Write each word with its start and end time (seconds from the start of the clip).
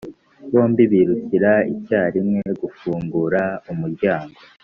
bombi 0.53 0.83
birukira 0.91 1.53
icyarimwe 1.73 2.43
gufungura 2.61 3.41
umuryango 3.71 4.37